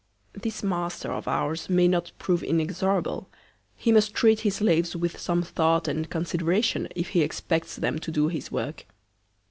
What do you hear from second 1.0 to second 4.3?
of ours may not prove inexorable. He must